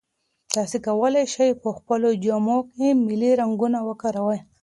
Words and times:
تاسي 0.53 0.77
کولای 0.87 1.25
شئ 1.33 1.49
په 1.61 1.69
خپلو 1.77 2.09
جامو 2.23 2.57
کې 2.73 2.87
ملي 3.05 3.31
رنګونه 3.41 3.79
وکاروئ. 3.89 4.39